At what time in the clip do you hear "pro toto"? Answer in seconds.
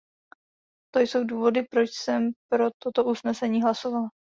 2.49-3.05